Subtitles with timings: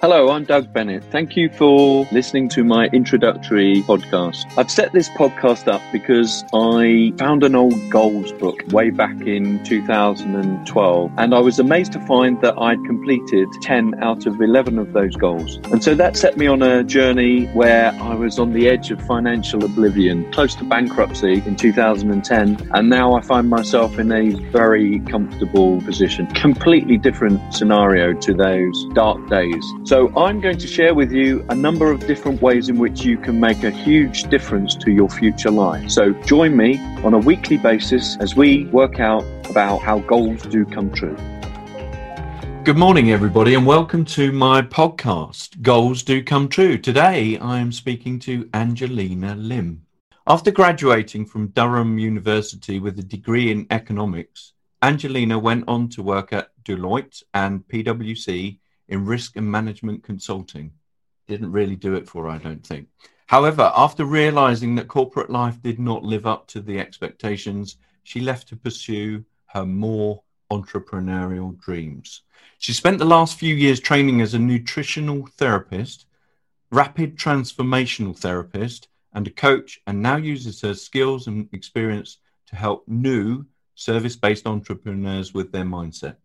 [0.00, 1.04] Hello, I'm Doug Bennett.
[1.10, 4.50] Thank you for listening to my introductory podcast.
[4.56, 9.62] I've set this podcast up because I found an old goals book way back in
[9.62, 14.94] 2012, and I was amazed to find that I'd completed 10 out of 11 of
[14.94, 15.56] those goals.
[15.64, 19.02] And so that set me on a journey where I was on the edge of
[19.02, 25.00] financial oblivion, close to bankruptcy in 2010, and now I find myself in a very
[25.00, 26.26] comfortable position.
[26.28, 29.62] Completely different scenario to those dark days.
[29.90, 33.18] So, I'm going to share with you a number of different ways in which you
[33.18, 35.90] can make a huge difference to your future life.
[35.90, 40.64] So, join me on a weekly basis as we work out about how goals do
[40.64, 41.16] come true.
[42.62, 46.78] Good morning, everybody, and welcome to my podcast, Goals Do Come True.
[46.78, 49.82] Today, I am speaking to Angelina Lim.
[50.24, 56.32] After graduating from Durham University with a degree in economics, Angelina went on to work
[56.32, 58.60] at Deloitte and PwC
[58.90, 60.72] in risk and management consulting.
[61.28, 62.88] Didn't really do it for her, I don't think.
[63.26, 68.48] However, after realizing that corporate life did not live up to the expectations, she left
[68.48, 72.22] to pursue her more entrepreneurial dreams.
[72.58, 76.06] She spent the last few years training as a nutritional therapist,
[76.72, 82.86] rapid transformational therapist, and a coach, and now uses her skills and experience to help
[82.88, 86.16] new service based entrepreneurs with their mindset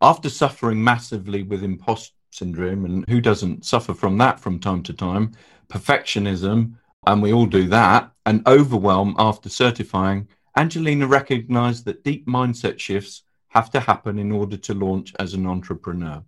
[0.00, 4.92] after suffering massively with imposter syndrome, and who doesn't suffer from that from time to
[4.92, 5.32] time,
[5.68, 6.74] perfectionism,
[7.06, 13.22] and we all do that, and overwhelm after certifying, Angelina recognized that deep mindset shifts
[13.48, 16.22] have to happen in order to launch as an entrepreneur.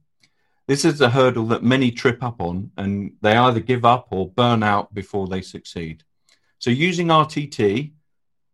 [0.67, 4.31] This is a hurdle that many trip up on, and they either give up or
[4.31, 6.05] burn out before they succeed.
[6.59, 7.93] So, using RTT,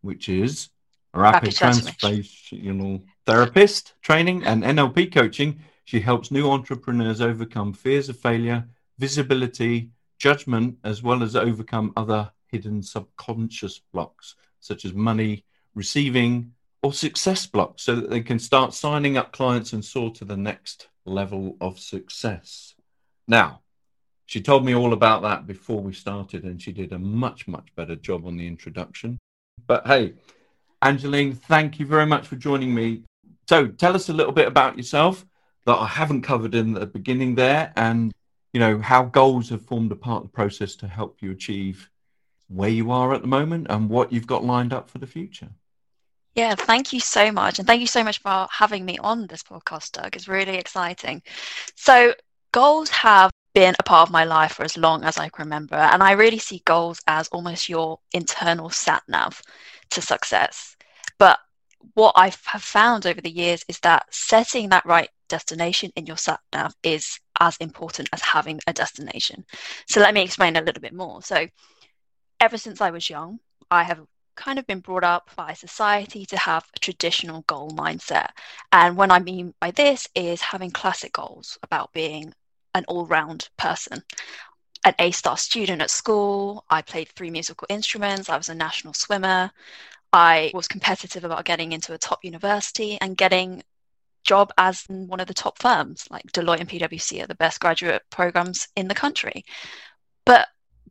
[0.00, 0.68] which is
[1.12, 8.18] rapid, rapid transformational therapist training and NLP coaching, she helps new entrepreneurs overcome fears of
[8.18, 8.66] failure,
[8.98, 15.44] visibility, judgment, as well as overcome other hidden subconscious blocks, such as money,
[15.74, 20.24] receiving, or success blocks, so that they can start signing up clients and soar to
[20.24, 22.74] the next level of success.
[23.26, 23.60] Now,
[24.26, 27.74] she told me all about that before we started, and she did a much, much
[27.74, 29.18] better job on the introduction.
[29.66, 30.14] But hey,
[30.80, 33.04] Angeline, thank you very much for joining me
[33.48, 35.24] so tell us a little bit about yourself
[35.66, 38.12] that I haven't covered in the beginning there, and
[38.52, 41.90] you know how goals have formed a part of the process to help you achieve
[42.48, 45.48] where you are at the moment and what you've got lined up for the future.
[46.34, 47.58] Yeah, thank you so much.
[47.58, 50.16] And thank you so much for having me on this podcast, Doug.
[50.16, 51.22] It's really exciting.
[51.76, 52.14] So,
[52.52, 55.76] goals have been a part of my life for as long as I can remember.
[55.76, 59.40] And I really see goals as almost your internal sat nav
[59.90, 60.76] to success.
[61.18, 61.38] But
[61.94, 66.16] what I have found over the years is that setting that right destination in your
[66.16, 69.44] sat nav is as important as having a destination.
[69.86, 71.22] So let me explain a little bit more.
[71.22, 71.46] So
[72.40, 73.38] ever since I was young,
[73.70, 74.00] I have
[74.36, 78.30] kind of been brought up by society to have a traditional goal mindset.
[78.72, 82.34] And what I mean by this is having classic goals about being
[82.74, 84.02] an all round person.
[84.84, 88.92] An A star student at school, I played three musical instruments, I was a national
[88.92, 89.50] swimmer,
[90.14, 93.62] I was competitive about getting into a top university and getting a
[94.22, 98.00] job as one of the top firms like Deloitte and PwC are the best graduate
[98.10, 99.44] programs in the country.
[100.24, 100.46] But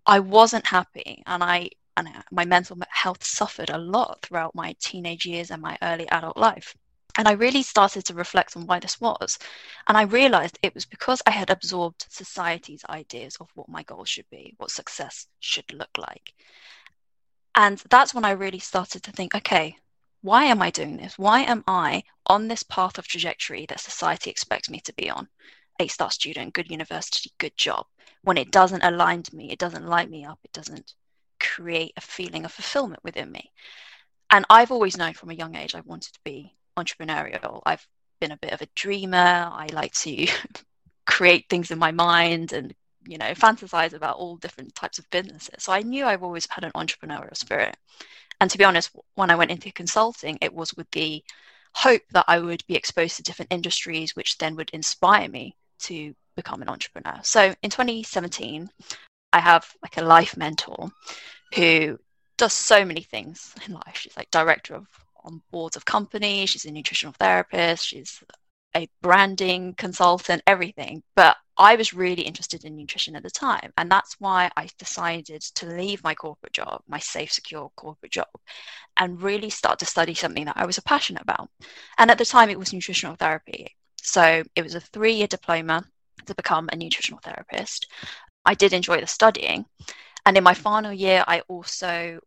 [0.05, 5.25] I wasn't happy and I and my mental health suffered a lot throughout my teenage
[5.25, 6.75] years and my early adult life.
[7.17, 9.39] And I really started to reflect on why this was.
[9.87, 14.09] And I realized it was because I had absorbed society's ideas of what my goals
[14.09, 16.33] should be, what success should look like.
[17.55, 19.77] And that's when I really started to think, okay,
[20.21, 21.17] why am I doing this?
[21.17, 25.27] Why am I on this path of trajectory that society expects me to be on?
[25.79, 27.85] A star student, good university, good job.
[28.23, 30.93] When it doesn't align to me, it doesn't light me up, it doesn't
[31.39, 33.51] create a feeling of fulfillment within me.
[34.29, 37.61] And I've always known from a young age I wanted to be entrepreneurial.
[37.65, 37.85] I've
[38.19, 39.17] been a bit of a dreamer.
[39.17, 40.27] I like to
[41.05, 42.73] create things in my mind and
[43.05, 45.63] you know, fantasize about all different types of businesses.
[45.63, 47.75] So I knew I've always had an entrepreneurial spirit.
[48.39, 51.23] And to be honest, when I went into consulting, it was with the
[51.75, 56.13] hope that I would be exposed to different industries, which then would inspire me to
[56.35, 57.19] become an entrepreneur.
[57.23, 58.69] So in 2017,
[59.33, 60.91] I have like a life mentor
[61.55, 61.99] who
[62.37, 63.95] does so many things in life.
[63.95, 64.87] She's like director of
[65.23, 68.21] on boards of companies, she's a nutritional therapist, she's
[68.75, 71.01] a branding consultant, everything.
[71.15, 73.71] But I was really interested in nutrition at the time.
[73.77, 78.27] And that's why I decided to leave my corporate job, my safe, secure corporate job,
[78.97, 81.49] and really start to study something that I was passionate about.
[81.97, 83.75] And at the time, it was nutritional therapy.
[84.01, 85.83] So it was a three year diploma.
[86.25, 87.87] to become a nutritional therapist.
[88.45, 89.65] I did enjoy the studying.
[90.25, 92.19] And in my final year, I also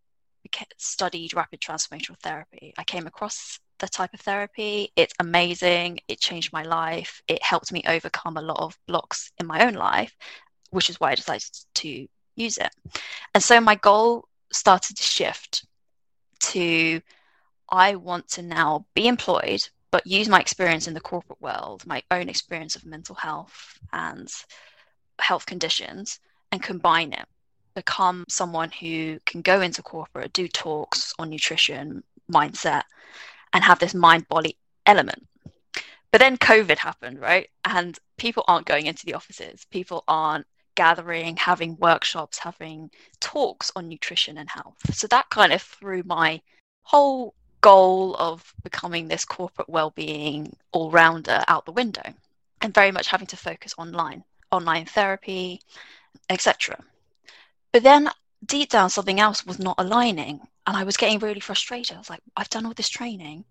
[0.79, 2.75] studied rapid transformational therapy.
[2.79, 4.93] I came across the type of therapy.
[4.97, 6.01] It's amazing.
[6.09, 7.23] It changed my life.
[7.29, 10.17] It helped me overcome a lot of blocks in my own life,
[10.71, 12.71] which is why I decided to use it.
[13.35, 15.67] And so my goal started to shift
[16.41, 17.01] to
[17.69, 22.03] I want to now be employed, but use my experience in the corporate world, my
[22.11, 24.31] own experience of mental health and
[25.19, 26.21] health conditions,
[26.53, 27.27] and combine it.
[27.75, 32.85] Become someone who can go into corporate, do talks on nutrition, mindset,
[33.53, 35.27] and have this mind body element.
[36.11, 37.49] But then COVID happened, right?
[37.65, 42.91] And people aren't going into the offices, people aren't gathering, having workshops, having
[43.21, 44.77] talks on nutrition and health.
[44.95, 46.41] So that kind of threw my
[46.83, 52.15] whole goal of becoming this corporate well-being all-rounder out the window
[52.61, 54.23] and very much having to focus online
[54.53, 55.61] online therapy
[56.31, 56.79] etc
[57.73, 58.09] but then
[58.45, 62.11] deep down something else was not aligning and i was getting really frustrated i was
[62.11, 63.45] like i've done all this training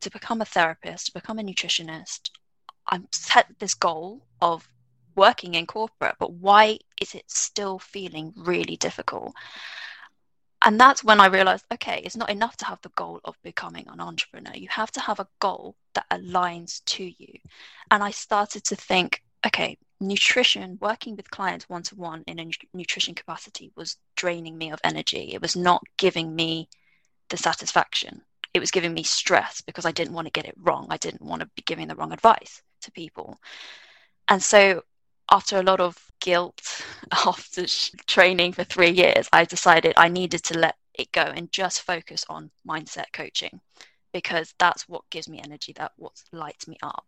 [0.00, 2.30] to become a therapist to become a nutritionist
[2.88, 4.68] i've set this goal of
[5.16, 9.34] working in corporate but why is it still feeling really difficult
[10.64, 13.86] and that's when I realized, okay, it's not enough to have the goal of becoming
[13.88, 14.54] an entrepreneur.
[14.54, 17.38] You have to have a goal that aligns to you.
[17.90, 22.50] And I started to think, okay, nutrition, working with clients one to one in a
[22.72, 25.30] nutrition capacity was draining me of energy.
[25.32, 26.68] It was not giving me
[27.30, 28.22] the satisfaction.
[28.52, 30.86] It was giving me stress because I didn't want to get it wrong.
[30.90, 33.38] I didn't want to be giving the wrong advice to people.
[34.28, 34.82] And so
[35.30, 36.82] after a lot of guilt
[37.26, 37.66] after
[38.06, 42.24] training for three years, I decided I needed to let it go and just focus
[42.28, 43.60] on mindset coaching
[44.14, 47.04] because that's what gives me energy, that what lights me up.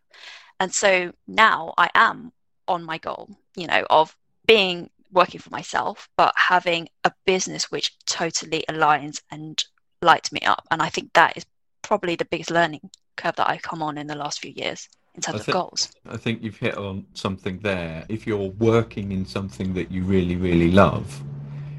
[0.61, 2.33] And so now I am
[2.67, 4.15] on my goal, you know, of
[4.47, 9.63] being working for myself, but having a business which totally aligns and
[10.03, 10.67] lights me up.
[10.73, 11.47] And I think that is
[11.83, 15.23] probably the biggest learning curve that I've come on in the last few years in
[15.23, 15.93] terms think, of goals.
[16.09, 18.05] I think you've hit on something there.
[18.09, 21.23] If you're working in something that you really, really love,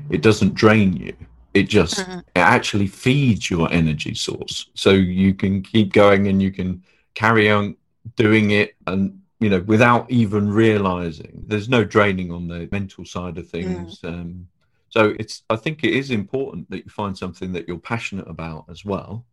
[0.10, 1.14] it doesn't drain you.
[1.58, 2.20] It just mm-hmm.
[2.20, 4.70] it actually feeds your energy source.
[4.74, 6.84] So you can keep going and you can
[7.14, 7.76] carry on
[8.16, 13.38] doing it and you know without even realizing there's no draining on the mental side
[13.38, 14.00] of things.
[14.02, 14.10] Mm.
[14.10, 14.48] Um,
[14.90, 18.66] so it's I think it is important that you find something that you're passionate about
[18.70, 19.26] as well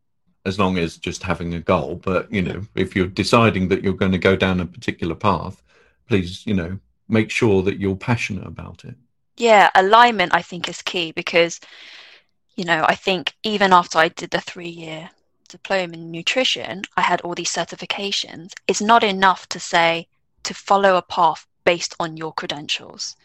[0.47, 1.97] as long as just having a goal.
[1.97, 5.63] But you know, if you're deciding that you're going to go down a particular path,
[6.09, 6.79] please, you know,
[7.09, 8.95] make sure that you're passionate about it.
[9.37, 11.61] Yeah, alignment I think is key because,
[12.57, 15.11] you know, I think even after I did the three year
[15.49, 18.53] diploma in nutrition, I had all these certifications.
[18.67, 20.09] It's not enough to say
[20.45, 23.17] to follow a path based on your credentials.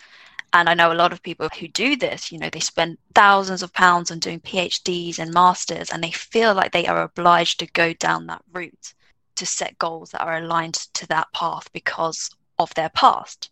[0.54, 3.62] And I know a lot of people who do this, you know, they spend thousands
[3.62, 7.68] of pounds on doing PhDs and masters, and they feel like they are obliged to
[7.68, 8.94] go down that route
[9.36, 13.52] to set goals that are aligned to that path because of their past.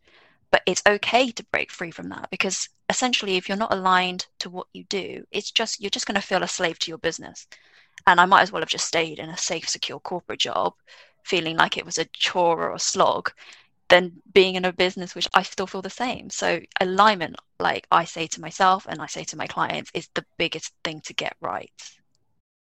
[0.50, 4.50] But it's okay to break free from that because essentially, if you're not aligned to
[4.50, 7.48] what you do, it's just you're just going to feel a slave to your business.
[8.06, 10.74] And I might as well have just stayed in a safe, secure corporate job,
[11.24, 13.32] feeling like it was a chore or a slog
[13.90, 16.30] than being in a business which I still feel the same.
[16.30, 20.26] So alignment, like I say to myself and I say to my clients, is the
[20.38, 21.72] biggest thing to get right.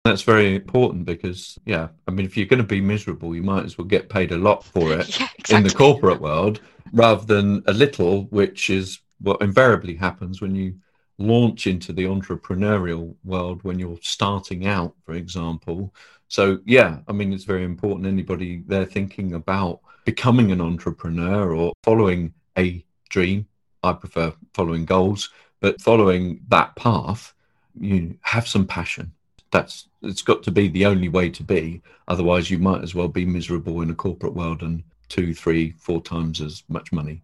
[0.06, 3.66] That's very important because, yeah, I mean, if you're going to be miserable, you might
[3.66, 5.56] as well get paid a lot for it yeah, exactly.
[5.56, 6.62] in the corporate world
[6.94, 10.76] rather than a little, which is what invariably happens when you
[11.18, 15.94] launch into the entrepreneurial world when you're starting out, for example.
[16.30, 18.08] So, yeah, I mean, it's very important.
[18.08, 23.48] Anybody there thinking about becoming an entrepreneur or following a dream.
[23.84, 27.34] I prefer following goals, but following that path,
[27.80, 29.12] you have some passion.
[29.52, 31.82] That's it's got to be the only way to be.
[32.08, 36.02] Otherwise, you might as well be miserable in a corporate world and two, three, four
[36.02, 37.22] times as much money.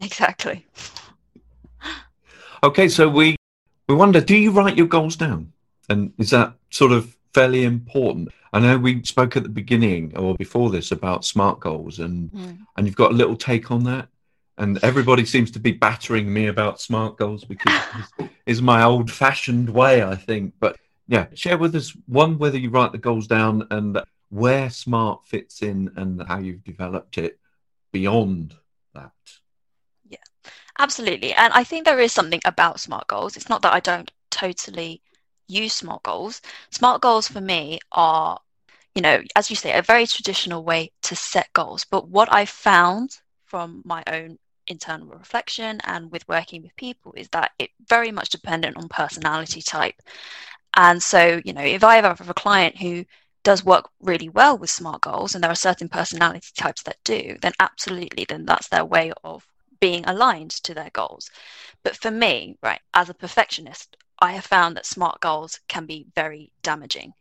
[0.00, 0.64] Exactly.
[2.62, 3.36] Okay, so we
[3.88, 5.52] we wonder: Do you write your goals down?
[5.88, 8.30] And is that sort of fairly important?
[8.52, 12.58] I know we spoke at the beginning or before this about smart goals, and mm.
[12.76, 14.08] and you've got a little take on that.
[14.58, 17.78] And everybody seems to be battering me about smart goals because
[18.46, 20.54] is my old-fashioned way, I think.
[20.58, 25.26] But yeah, share with us one whether you write the goals down and where smart
[25.26, 27.38] fits in and how you've developed it
[27.92, 28.54] beyond
[28.94, 29.12] that.
[30.78, 31.32] Absolutely.
[31.34, 33.36] And I think there is something about smart goals.
[33.36, 35.02] It's not that I don't totally
[35.48, 36.40] use smart goals.
[36.70, 38.40] Smart goals for me are
[38.94, 41.84] you know, as you say, a very traditional way to set goals.
[41.84, 47.28] But what I found from my own internal reflection and with working with people is
[47.30, 49.94] that it very much dependent on personality type.
[50.76, 53.04] And so, you know, if I ever have a client who
[53.44, 57.36] does work really well with smart goals and there are certain personality types that do,
[57.42, 59.46] then absolutely, then that's their way of
[59.80, 61.30] being aligned to their goals.
[61.82, 66.06] But for me, right, as a perfectionist, I have found that smart goals can be
[66.14, 67.12] very damaging.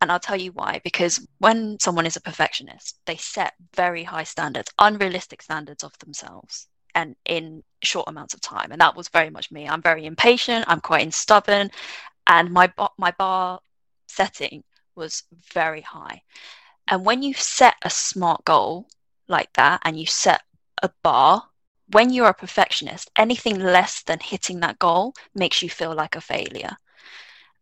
[0.00, 0.80] And I'll tell you why.
[0.82, 6.66] Because when someone is a perfectionist, they set very high standards, unrealistic standards of themselves
[6.94, 8.72] and in short amounts of time.
[8.72, 9.68] And that was very much me.
[9.68, 11.70] I'm very impatient, I'm quite stubborn,
[12.26, 13.60] and my, my bar
[14.08, 14.62] setting
[14.94, 16.22] was very high.
[16.88, 18.88] And when you set a smart goal
[19.28, 20.42] like that and you set
[20.82, 21.48] a bar,
[21.92, 26.20] when you're a perfectionist, anything less than hitting that goal makes you feel like a
[26.20, 26.76] failure.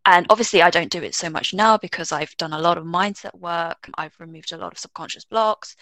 [0.07, 2.85] And obviously, I don't do it so much now because I've done a lot of
[2.85, 3.89] mindset work.
[3.97, 5.77] I've removed a lot of subconscious blocks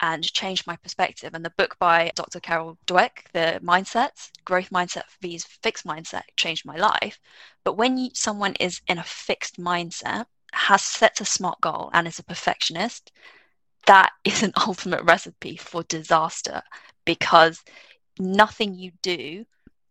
[0.00, 1.34] and changed my perspective.
[1.34, 2.38] And the book by Dr.
[2.40, 7.18] Carol Dweck, The Mindset, Growth Mindset vs Fixed Mindset, changed my life.
[7.64, 12.06] But when you, someone is in a fixed mindset, has set a smart goal, and
[12.06, 13.10] is a perfectionist,
[13.86, 16.62] that is an ultimate recipe for disaster
[17.06, 17.62] because
[18.18, 19.46] nothing you do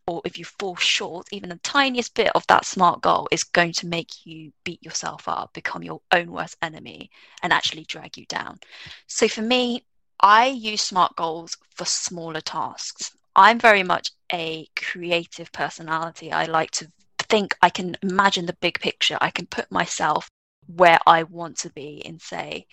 [0.07, 3.73] or if you fall short, even the tiniest bit of that smart goal is going
[3.73, 7.09] to make you beat yourself up, become your own worst enemy,
[7.41, 8.59] and actually drag you down.
[9.07, 9.83] So for me,
[10.19, 13.15] I use smart goals for smaller tasks.
[13.35, 16.31] I'm very much a creative personality.
[16.31, 16.87] I like to
[17.27, 19.17] think I can imagine the big picture.
[19.21, 20.29] I can put myself
[20.67, 22.67] where I want to be in, say,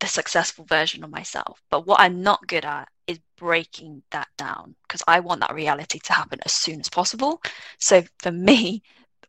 [0.00, 1.62] the successful version of myself.
[1.70, 5.98] But what I'm not good at is breaking that down because I want that reality
[6.04, 7.40] to happen as soon as possible.
[7.78, 8.82] So for me,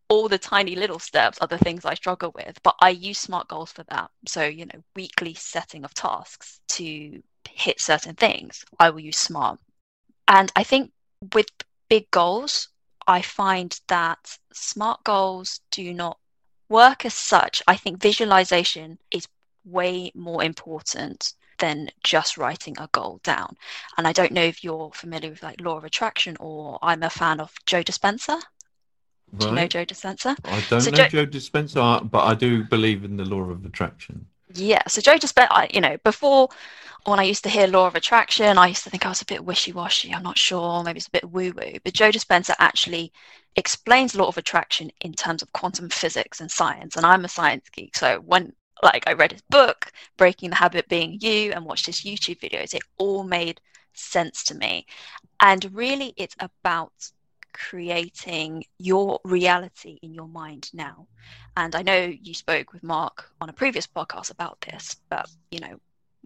[0.10, 3.48] all the tiny little steps are the things I struggle with, but I use smart
[3.48, 4.10] goals for that.
[4.28, 9.60] So, you know, weekly setting of tasks to hit certain things, I will use smart.
[10.28, 10.92] And I think
[11.34, 11.48] with
[11.90, 12.70] big goals,
[13.08, 16.18] I find that smart goals do not
[16.70, 17.62] work as such.
[17.68, 19.28] I think visualization is
[19.66, 23.56] way more important than just writing a goal down.
[23.98, 27.10] And I don't know if you're familiar with like law of attraction or I'm a
[27.10, 28.42] fan of Joe Dispenza.
[29.34, 29.40] Right.
[29.40, 30.36] Do you know Joe Dispenza?
[30.44, 31.08] I don't so know Joe...
[31.08, 34.26] Joe Dispenza, uh, but I do believe in the law of attraction.
[34.54, 36.50] Yeah, so Joe Dispenza, you know, before
[37.06, 39.26] when I used to hear law of attraction, I used to think I was a
[39.26, 40.14] bit wishy-washy.
[40.14, 41.80] I'm not sure, maybe it's a bit woo-woo.
[41.84, 43.14] But Joe Dispenza actually
[43.56, 46.98] explains law of attraction in terms of quantum physics and science.
[46.98, 50.88] And I'm a science geek, so when like I read his book, Breaking the Habit
[50.90, 52.74] Being You, and watched his YouTube videos.
[52.74, 53.62] It all made
[53.94, 54.86] sense to me.
[55.40, 56.92] And really, it's about
[57.54, 61.08] creating your reality in your mind now.
[61.58, 65.60] And I know you spoke with Mark on a previous podcast about this, but you
[65.60, 65.80] know,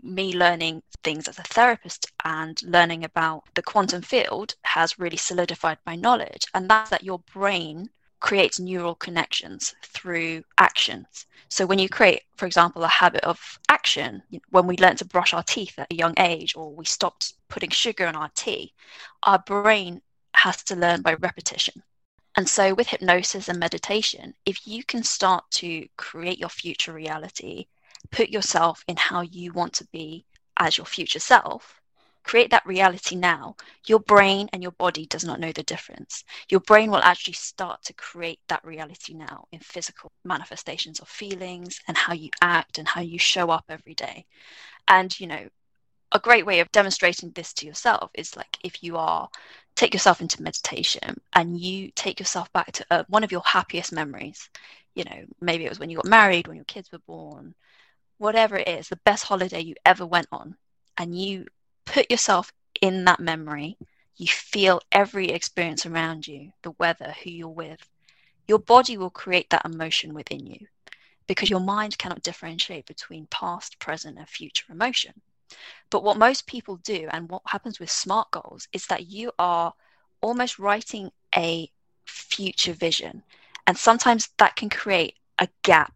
[0.04, 5.78] me learning things as a therapist and learning about the quantum field has really solidified
[5.86, 6.46] my knowledge.
[6.54, 11.26] And that's that your brain creates neural connections through actions.
[11.50, 15.34] So when you create, for example, a habit of action, when we learn to brush
[15.34, 18.74] our teeth at a young age or we stopped putting sugar in our tea,
[19.24, 20.02] our brain
[20.34, 21.82] has to learn by repetition.
[22.38, 27.68] And so with hypnosis and meditation, if you can start to create your future reality,
[28.12, 30.26] put yourself in how you want to be
[30.58, 31.82] as your future self,
[32.26, 33.56] create that reality now,
[33.88, 36.24] your brain and your body does not know the difference.
[36.50, 41.80] Your brain will actually start to create that reality now in physical manifestations of feelings
[41.88, 44.26] and how you act and how you show up every day.
[44.88, 45.48] And, you know,
[46.12, 49.28] a great way of demonstrating this to yourself is like if you are
[49.76, 53.92] take yourself into meditation and you take yourself back to uh, one of your happiest
[53.92, 54.50] memories
[54.96, 57.54] you know maybe it was when you got married when your kids were born
[58.18, 60.56] whatever it is the best holiday you ever went on
[60.98, 61.46] and you
[61.86, 62.52] put yourself
[62.82, 63.78] in that memory,
[64.18, 67.88] you feel every experience around you, the weather, who you're with,
[68.48, 70.68] your body will create that emotion within you
[71.28, 75.14] because your mind cannot differentiate between past, present, and future emotion.
[75.90, 79.74] But what most people do, and what happens with SMART goals, is that you are
[80.22, 81.72] almost writing a
[82.06, 83.24] future vision.
[83.68, 85.94] And sometimes that can create a gap,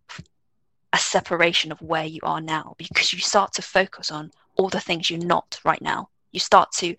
[0.93, 4.81] a separation of where you are now, because you start to focus on all the
[4.81, 6.09] things you're not right now.
[6.33, 6.93] You start to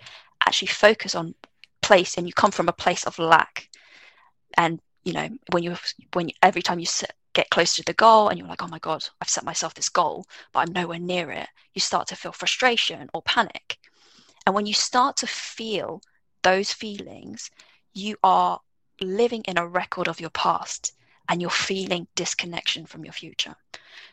[0.46, 1.34] actually focus on
[1.82, 3.68] place and you come from a place of lack.
[4.56, 5.76] And, you know, when you,
[6.14, 8.78] when every time you sit, get close to the goal and you're like, oh my
[8.78, 12.32] God, I've set myself this goal, but I'm nowhere near it, you start to feel
[12.32, 13.78] frustration or panic.
[14.46, 16.00] And when you start to feel
[16.42, 17.50] those feelings,
[17.92, 18.58] you are
[19.02, 20.94] living in a record of your past
[21.28, 23.54] and you're feeling disconnection from your future.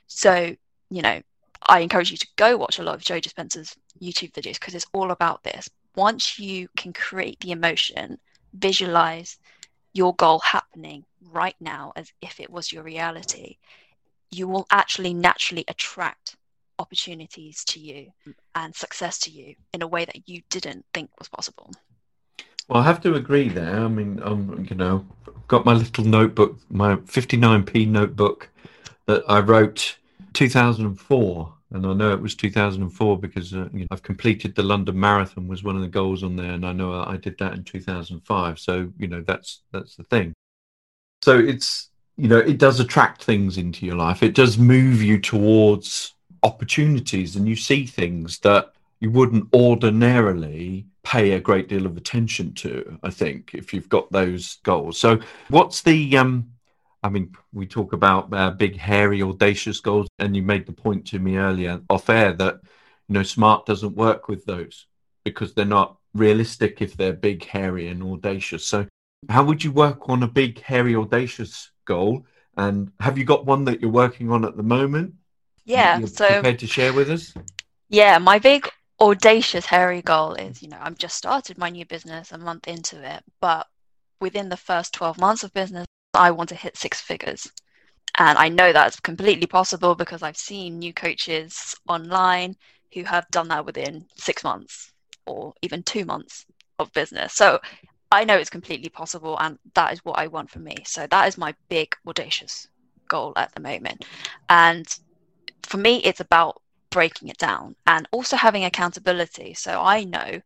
[0.05, 0.55] So,
[0.89, 1.21] you know,
[1.63, 4.85] I encourage you to go watch a lot of Joe Dispenza's YouTube videos because it's
[4.93, 5.69] all about this.
[5.95, 8.19] Once you can create the emotion,
[8.53, 9.37] visualize
[9.93, 13.57] your goal happening right now as if it was your reality,
[14.31, 16.35] you will actually naturally attract
[16.79, 18.11] opportunities to you
[18.55, 21.71] and success to you in a way that you didn't think was possible.
[22.67, 23.79] Well, I have to agree there.
[23.79, 25.05] I mean, um, you know,
[25.47, 28.49] got my little notebook, my 59p notebook
[29.05, 29.97] that I wrote
[30.37, 34.99] 2004 and I know it was 2004 because uh, you know, I've completed the London
[34.99, 37.63] Marathon was one of the goals on there, and I know I did that in
[37.63, 38.59] 2005.
[38.59, 40.33] So you know that's that's the thing.
[41.23, 44.23] So it's you know it does attract things into your life.
[44.23, 46.13] It does move you towards
[46.43, 52.53] opportunities, and you see things that you wouldn't ordinarily pay a great deal of attention
[52.53, 52.97] to.
[53.03, 54.99] I think if you've got those goals.
[54.99, 56.51] So what's the um
[57.03, 61.05] I mean, we talk about uh, big, hairy, audacious goals, and you made the point
[61.07, 62.59] to me earlier off air that
[63.07, 64.87] you know smart doesn't work with those
[65.23, 68.65] because they're not realistic if they're big, hairy, and audacious.
[68.65, 68.87] So,
[69.29, 72.25] how would you work on a big, hairy, audacious goal?
[72.57, 75.13] And have you got one that you're working on at the moment?
[75.65, 77.33] Yeah, so prepared to share with us.
[77.89, 82.31] Yeah, my big audacious hairy goal is, you know, I've just started my new business
[82.31, 83.67] a month into it, but
[84.19, 85.86] within the first 12 months of business,
[86.17, 87.51] I want to hit six figures.
[88.17, 92.55] And I know that's completely possible because I've seen new coaches online
[92.93, 94.91] who have done that within six months
[95.25, 96.45] or even two months
[96.79, 97.33] of business.
[97.33, 97.59] So
[98.11, 100.77] I know it's completely possible, and that is what I want for me.
[100.85, 102.67] So that is my big, audacious
[103.07, 104.05] goal at the moment.
[104.49, 104.87] And
[105.63, 109.53] for me, it's about breaking it down and also having accountability.
[109.53, 110.41] So I know,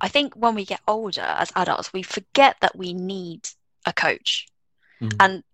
[0.00, 3.48] I think when we get older as adults, we forget that we need
[3.86, 4.46] a coach.
[5.00, 5.16] Mm.
[5.20, 5.44] And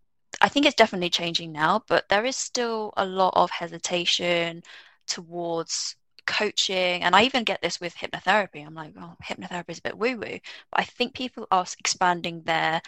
[0.41, 4.63] I think it's definitely changing now, but there is still a lot of hesitation
[5.07, 5.97] towards
[6.27, 7.03] coaching.
[7.03, 8.67] And I even get this with hypnotherapy.
[8.67, 10.39] I'm like, oh, hypnotherapy is a bit woo woo.
[10.71, 12.81] But I think people are expanding their,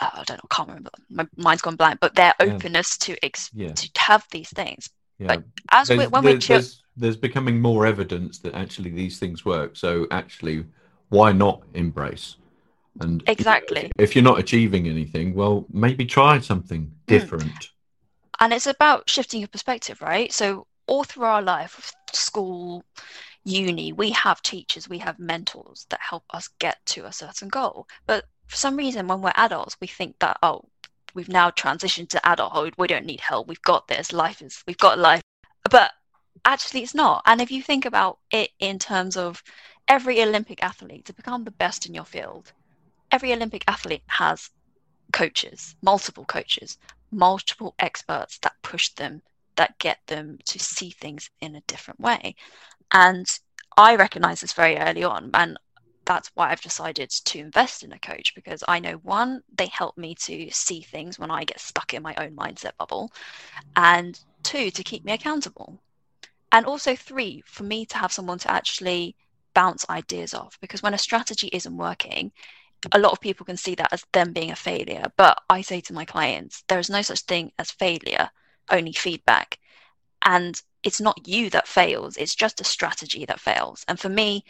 [0.00, 2.46] uh, I don't know, I can't remember, my mind's gone blank, but their yeah.
[2.46, 3.72] openness to ex- yeah.
[3.72, 4.90] to have these things.
[5.18, 5.28] Yeah.
[5.28, 9.18] But as there's, we, when there's, we there's, there's becoming more evidence that actually these
[9.18, 9.76] things work.
[9.76, 10.66] So actually,
[11.08, 12.36] why not embrace?
[13.00, 13.90] And exactly.
[13.98, 16.90] If you're not achieving anything, well, maybe try something hmm.
[17.06, 17.52] different.
[17.52, 17.68] Mm.
[18.40, 20.32] And it's about shifting your perspective, right?
[20.32, 22.84] So all through our life, school,
[23.44, 27.86] uni, we have teachers, we have mentors that help us get to a certain goal.
[28.06, 30.64] But for some reason, when we're adults, we think that, oh,
[31.14, 32.74] we've now transitioned to adulthood.
[32.76, 33.48] We don't need help.
[33.48, 34.12] We've got this.
[34.12, 35.22] Life is, we've got life.
[35.70, 35.92] But
[36.44, 37.22] actually, it's not.
[37.26, 39.42] And if you think about it in terms of
[39.88, 42.52] every Olympic athlete to become the best in your field,
[43.10, 44.50] every Olympic athlete has
[45.12, 46.78] coaches, multiple coaches,
[47.10, 49.22] multiple experts that push them,
[49.56, 52.34] that get them to see things in a different way.
[52.92, 53.26] And
[53.76, 55.30] I recognize this very early on.
[55.34, 55.58] And
[56.04, 59.98] that's why I've decided to invest in a coach because I know one, they help
[59.98, 63.12] me to see things when I get stuck in my own mindset bubble,
[63.74, 65.80] and two, to keep me accountable.
[66.52, 69.16] And also, three, for me to have someone to actually
[69.52, 72.30] bounce ideas off because when a strategy isn't working,
[72.92, 75.10] a lot of people can see that as them being a failure.
[75.16, 78.30] But I say to my clients, there is no such thing as failure,
[78.70, 79.58] only feedback.
[80.24, 83.84] And it's not you that fails, it's just a strategy that fails.
[83.88, 84.44] And for me,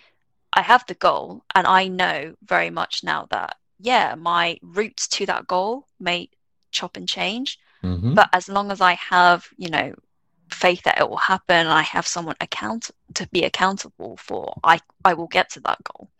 [0.53, 5.27] I have the goal, and I know very much now that, yeah, my routes to
[5.27, 6.31] that goal may
[6.71, 7.59] chop and change.
[7.83, 8.15] Mm-hmm.
[8.15, 9.95] But as long as I have, you know,
[10.51, 14.81] faith that it will happen and I have someone account to be accountable for, I,
[15.05, 16.11] I will get to that goal.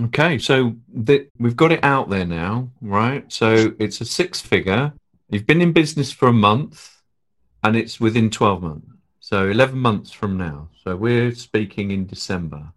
[0.00, 3.30] Okay, so the, we've got it out there now, right?
[3.30, 4.92] So it's a six figure.
[5.28, 7.02] You've been in business for a month
[7.62, 8.86] and it's within 12 months.
[9.20, 10.68] So 11 months from now.
[10.82, 12.72] So we're speaking in December.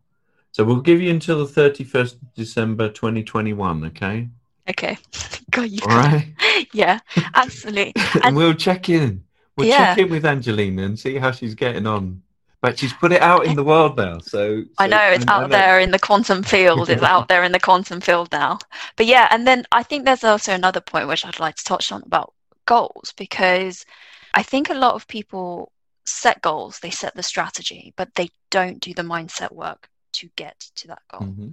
[0.51, 4.29] So we'll give you until the 31st December 2021, okay?
[4.69, 4.97] Okay.
[5.51, 5.79] Got you.
[5.83, 6.33] All right.
[6.73, 6.99] yeah,
[7.33, 7.93] absolutely.
[8.15, 9.23] And, and, we'll check in.
[9.57, 9.95] We'll yeah.
[9.95, 12.21] check in with Angelina and see how she's getting on
[12.65, 14.17] but she's put it out in the world now.
[14.17, 16.89] So, so I know it's out there in the quantum field.
[16.89, 18.57] It's out there in the quantum field now.
[18.95, 21.91] But yeah, and then I think there's also another point which I'd like to touch
[21.91, 22.33] on about
[22.65, 23.85] goals because
[24.33, 25.71] I think a lot of people
[26.05, 30.59] set goals, they set the strategy, but they don't do the mindset work to get
[30.77, 31.27] to that goal.
[31.27, 31.49] Mm-hmm.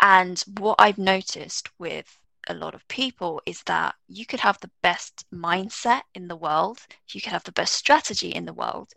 [0.00, 2.18] And what I've noticed with
[2.48, 6.80] a lot of people is that you could have the best mindset in the world,
[7.12, 8.88] you could have the best strategy in the world,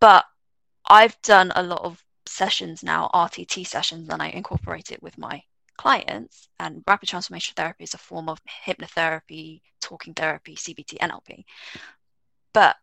[0.00, 0.24] but
[0.90, 5.42] I've done a lot of sessions now, RTT sessions, and I incorporate it with my
[5.78, 6.48] clients.
[6.58, 11.44] And rapid transformation therapy is a form of hypnotherapy, talking therapy, CBT, NLP.
[12.52, 12.76] But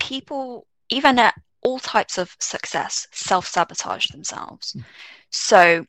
[0.00, 4.72] people, even at all types of success self sabotage themselves.
[4.72, 4.84] Mm.
[5.30, 5.86] So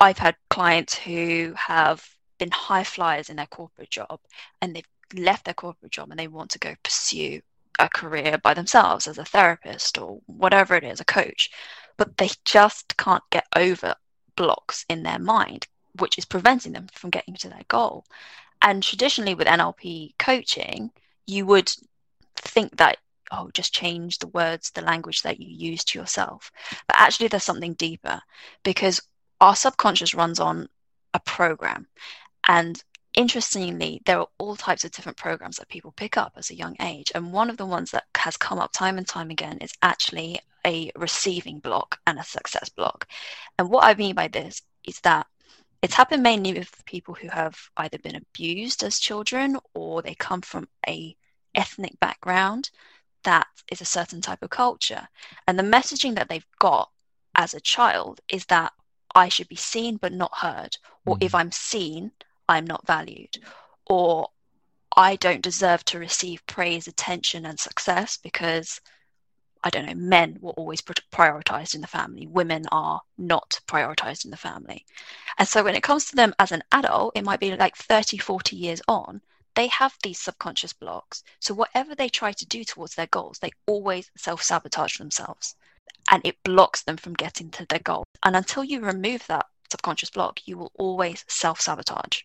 [0.00, 2.04] I've had clients who have
[2.38, 4.18] been high flyers in their corporate job
[4.60, 7.40] and they've left their corporate job and they want to go pursue
[7.78, 11.50] a career by themselves as a therapist or whatever it is, a coach,
[11.96, 13.94] but they just can't get over
[14.36, 15.66] blocks in their mind,
[15.98, 18.04] which is preventing them from getting to their goal.
[18.60, 20.90] And traditionally, with NLP coaching,
[21.26, 21.72] you would
[22.36, 22.98] think that
[23.30, 26.50] oh just change the words the language that you use to yourself
[26.86, 28.20] but actually there's something deeper
[28.62, 29.00] because
[29.40, 30.68] our subconscious runs on
[31.14, 31.86] a program
[32.48, 32.82] and
[33.14, 36.76] interestingly there are all types of different programs that people pick up as a young
[36.80, 39.72] age and one of the ones that has come up time and time again is
[39.82, 43.06] actually a receiving block and a success block
[43.58, 45.26] and what i mean by this is that
[45.82, 50.40] it's happened mainly with people who have either been abused as children or they come
[50.40, 51.16] from a
[51.54, 52.70] ethnic background
[53.24, 55.08] that is a certain type of culture.
[55.46, 56.90] And the messaging that they've got
[57.34, 58.72] as a child is that
[59.14, 61.22] I should be seen but not heard, or mm.
[61.22, 62.12] if I'm seen,
[62.52, 63.38] I'm not valued,
[63.86, 64.28] or
[64.94, 68.80] I don't deserve to receive praise, attention, and success because
[69.64, 74.30] I don't know, men were always prioritized in the family, women are not prioritized in
[74.30, 74.84] the family.
[75.38, 78.18] And so when it comes to them as an adult, it might be like 30,
[78.18, 79.22] 40 years on,
[79.54, 81.22] they have these subconscious blocks.
[81.40, 85.54] So whatever they try to do towards their goals, they always self sabotage themselves
[86.10, 88.04] and it blocks them from getting to their goal.
[88.24, 92.22] And until you remove that subconscious block, you will always self sabotage.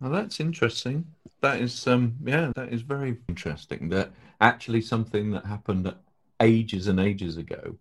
[0.00, 1.06] Well, that's interesting.
[1.42, 3.88] That is, um, yeah, that is very interesting.
[3.90, 5.94] That actually something that happened
[6.40, 7.76] ages and ages ago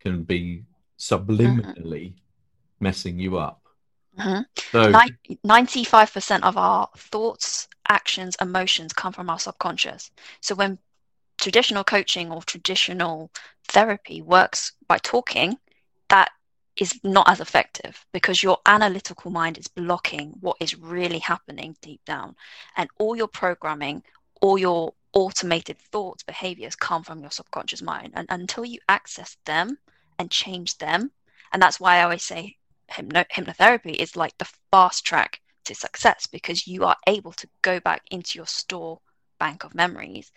[0.00, 0.64] can be
[0.98, 2.84] subliminally mm-hmm.
[2.84, 3.62] messing you up.
[4.18, 4.42] Mm-hmm.
[4.72, 4.92] So,
[5.46, 10.10] 95% of our thoughts, actions, emotions come from our subconscious.
[10.40, 10.78] So when
[11.38, 13.30] traditional coaching or traditional
[13.68, 15.58] therapy works by talking,
[16.08, 16.30] that
[16.76, 22.04] is not as effective because your analytical mind is blocking what is really happening deep
[22.04, 22.36] down.
[22.76, 24.02] And all your programming,
[24.40, 28.12] all your automated thoughts, behaviors come from your subconscious mind.
[28.14, 29.78] And until you access them
[30.18, 31.10] and change them,
[31.52, 32.56] and that's why I always say
[32.88, 37.80] hypno- hypnotherapy is like the fast track to success because you are able to go
[37.80, 39.00] back into your store
[39.38, 40.30] bank of memories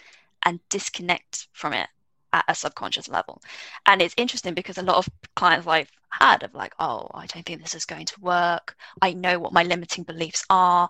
[0.43, 1.89] and disconnect from it
[2.33, 3.41] at a subconscious level.
[3.85, 7.45] And it's interesting because a lot of clients I've had of like, oh, I don't
[7.45, 8.75] think this is going to work.
[9.01, 10.89] I know what my limiting beliefs are.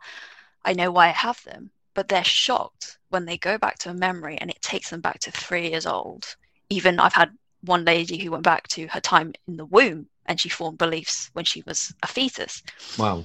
[0.65, 1.71] I know why I have them.
[1.93, 5.19] But they're shocked when they go back to a memory and it takes them back
[5.19, 6.35] to three years old.
[6.69, 10.39] Even I've had one lady who went back to her time in the womb and
[10.39, 12.63] she formed beliefs when she was a fetus.
[12.97, 13.23] Wow.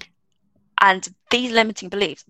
[0.80, 2.24] And these limiting beliefs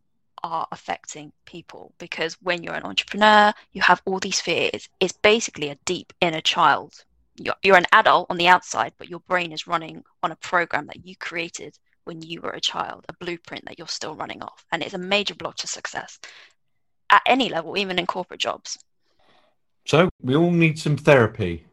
[0.44, 4.88] are affecting people because when you're an entrepreneur, you have all these fears.
[5.00, 6.92] It's basically a deep inner child.
[7.37, 10.87] You're, you're an adult on the outside, but your brain is running on a program
[10.88, 14.66] that you created when you were a child, a blueprint that you're still running off.
[14.70, 16.20] And it's a major block to success
[17.11, 18.78] at any level, even in corporate jobs.
[19.87, 21.64] So we all need some therapy.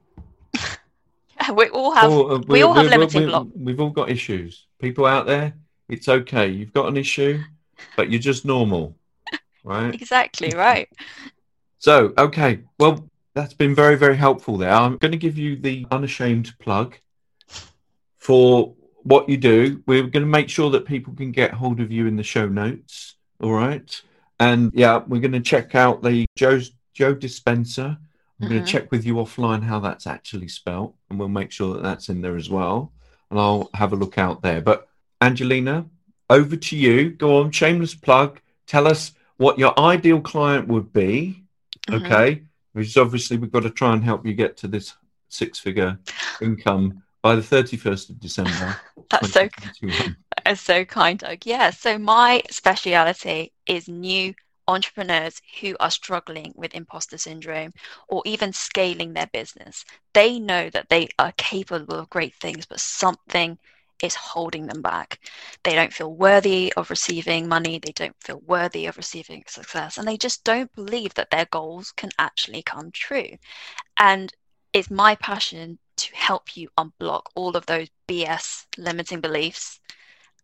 [1.54, 3.50] we all have uh, we all have limiting blocks.
[3.54, 4.66] We've all got issues.
[4.80, 5.54] People out there,
[5.90, 6.48] it's okay.
[6.48, 7.42] You've got an issue,
[7.96, 8.96] but you're just normal,
[9.64, 9.94] right?
[9.94, 10.90] exactly right.
[11.80, 14.70] So okay, well that's been very very helpful there.
[14.70, 16.96] I'm going to give you the unashamed plug
[18.20, 19.82] for what you do.
[19.88, 22.48] We're going to make sure that people can get hold of you in the show
[22.48, 23.16] notes.
[23.42, 24.00] All right,
[24.40, 27.98] and yeah, we're going to check out the Joe's Joe Dispenza.
[28.42, 28.48] I'm mm-hmm.
[28.48, 31.84] going to check with you offline how that's actually spelt, and we'll make sure that
[31.84, 32.92] that's in there as well.
[33.32, 34.62] And I'll have a look out there.
[34.62, 34.88] But
[35.22, 35.86] Angelina,
[36.32, 37.12] over to you.
[37.12, 38.40] Go on, shameless plug.
[38.66, 41.44] Tell us what your ideal client would be.
[41.88, 42.06] Mm-hmm.
[42.06, 44.96] Okay, because obviously we've got to try and help you get to this
[45.30, 46.00] six-figure
[46.42, 48.78] income by the 31st of December.
[49.10, 49.50] That's so,
[50.46, 51.46] that's so kind, Doug.
[51.46, 54.34] Yeah, so my speciality is new
[54.70, 57.74] entrepreneurs who are struggling with imposter syndrome
[58.08, 59.84] or even scaling their business.
[60.14, 63.58] They know that they are capable of great things, but something
[64.04, 65.20] is holding them back.
[65.64, 70.08] They don't feel worthy of receiving money, they don't feel worthy of receiving success, and
[70.08, 73.38] they just don't believe that their goals can actually come true.
[73.98, 74.34] And
[74.74, 79.80] it's my passion to help you unblock all of those BS limiting beliefs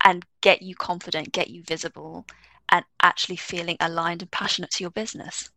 [0.04, 2.26] and get you confident, get you visible,
[2.70, 5.50] and actually feeling aligned and passionate to your business.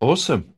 [0.00, 0.54] Awesome.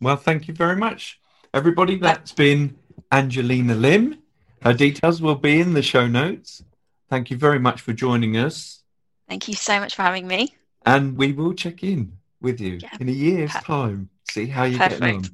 [0.00, 1.20] Well, thank you very much.
[1.52, 2.76] Everybody, that's been
[3.12, 4.23] Angelina Lim.
[4.64, 6.64] Her details will be in the show notes.
[7.10, 8.82] Thank you very much for joining us.
[9.28, 10.54] Thank you so much for having me.
[10.86, 12.96] And we will check in with you yeah.
[12.98, 14.08] in a year's time.
[14.30, 15.16] See how you get Perfect.
[15.16, 15.24] on.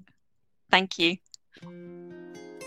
[0.71, 1.17] Thank you.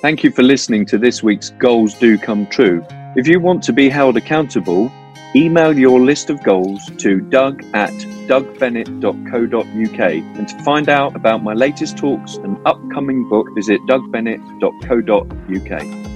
[0.01, 2.85] Thank you for listening to this week's Goals Do Come True.
[3.17, 4.89] If you want to be held accountable,
[5.35, 7.91] email your list of goals to doug at
[8.27, 10.11] dougbennett.co.uk.
[10.37, 16.12] And to find out about my latest talks and upcoming book, visit dougbennett.co.uk.